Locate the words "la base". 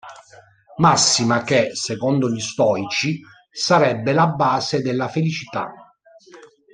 4.13-4.81